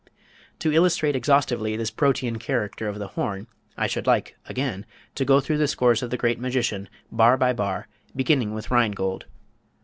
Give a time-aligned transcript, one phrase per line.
[0.57, 3.45] "To illustrate exhaustively this Protean character of the horn,
[3.77, 7.53] I should like (again!) to go through the scores of the great magician, bar by
[7.53, 9.25] bar, beginning with 'Rheingold.'